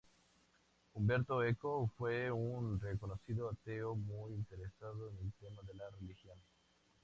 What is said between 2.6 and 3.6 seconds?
reconocido